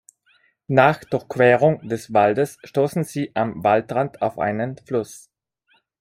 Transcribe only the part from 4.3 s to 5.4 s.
einen Fluss.